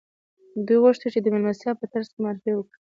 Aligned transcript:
دوی 0.65 0.77
غوښتل 0.83 1.09
د 1.13 1.17
دې 1.23 1.29
مېلمستیا 1.33 1.71
په 1.77 1.85
ترڅ 1.91 2.07
کې 2.13 2.19
معرفي 2.23 2.51
وکړي 2.55 2.69